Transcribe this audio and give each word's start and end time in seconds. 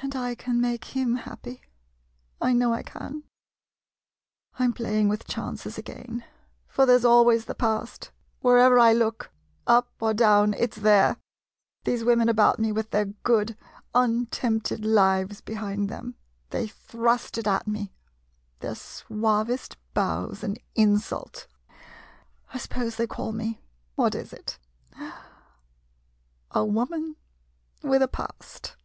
[Softly.] 0.00 0.06
And 0.10 0.14
I 0.24 0.34
can 0.36 0.60
make 0.60 0.84
him 0.96 1.16
happy— 1.16 1.60
I 2.40 2.52
know 2.52 2.72
I 2.72 2.84
can! 2.84 3.24
I 4.56 4.62
'm 4.62 4.72
playing 4.72 5.08
with 5.08 5.26
chances 5.26 5.76
again— 5.76 6.22
for 6.68 6.86
there 6.86 6.96
's 7.00 7.04
always 7.04 7.46
the 7.46 7.54
past. 7.56 8.12
Wherever 8.38 8.78
I 8.78 8.92
look— 8.92 9.32
up 9.66 9.90
or 9.98 10.14
down— 10.14 10.54
it 10.54 10.72
's 10.74 10.76
there! 10.82 11.16
These 11.82 12.04
women 12.04 12.28
about 12.28 12.60
me, 12.60 12.70
with 12.70 12.90
their 12.90 13.06
good, 13.06 13.56
untempted 13.92 14.84
lives 14.84 15.40
behind 15.40 15.88
them, 15.88 16.14
they 16.50 16.68
thrust 16.68 17.36
it 17.36 17.48
at 17.48 17.66
me— 17.66 17.92
their 18.60 18.76
suavest 18.76 19.76
bows 19.94 20.44
an 20.44 20.58
insult! 20.76 21.48
I 22.54 22.58
suppose 22.58 22.94
they 22.94 23.08
call 23.08 23.32
me— 23.32 23.60
what 23.96 24.14
is 24.14 24.32
it?—" 24.32 24.60
a 26.52 26.64
wo 26.64 26.86
man 26.86 27.16
with 27.82 28.00
a 28.00 28.08
past." 28.08 28.76